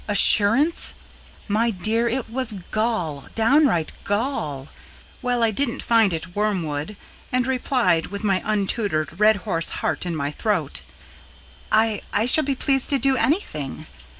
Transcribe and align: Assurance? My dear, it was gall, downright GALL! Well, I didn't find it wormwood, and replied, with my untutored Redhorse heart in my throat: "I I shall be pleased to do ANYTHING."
Assurance? 0.07 0.95
My 1.47 1.69
dear, 1.69 2.09
it 2.09 2.27
was 2.27 2.53
gall, 2.71 3.25
downright 3.35 3.91
GALL! 4.03 4.67
Well, 5.21 5.43
I 5.43 5.51
didn't 5.51 5.83
find 5.83 6.11
it 6.11 6.35
wormwood, 6.35 6.97
and 7.31 7.45
replied, 7.45 8.07
with 8.07 8.23
my 8.23 8.41
untutored 8.43 9.19
Redhorse 9.19 9.69
heart 9.69 10.07
in 10.07 10.15
my 10.15 10.31
throat: 10.31 10.81
"I 11.71 12.01
I 12.11 12.25
shall 12.25 12.43
be 12.43 12.55
pleased 12.55 12.89
to 12.89 12.97
do 12.97 13.15
ANYTHING." 13.15 13.85